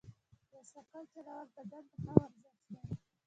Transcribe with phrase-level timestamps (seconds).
[0.51, 2.79] بایسکل چلول بدن ته ښه ورزش دی.